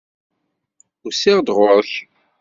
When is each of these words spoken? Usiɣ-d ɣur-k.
Usiɣ-d 1.07 1.47
ɣur-k. 1.57 1.91